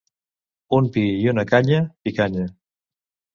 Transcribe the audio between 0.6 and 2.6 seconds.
Un pi i una canya: Picanya.